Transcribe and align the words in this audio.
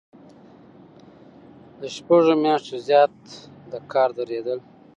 له 1.79 1.87
شپږو 1.95 2.33
میاشتو 2.43 2.77
زیات 2.87 3.15
د 3.71 3.73
کار 3.91 4.09
دریدل. 4.17 4.59